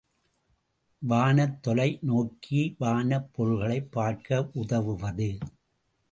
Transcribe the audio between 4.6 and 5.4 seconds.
உதவுவது.